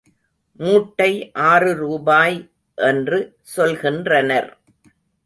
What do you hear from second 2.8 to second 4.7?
என்று சொல்கின்றனர்.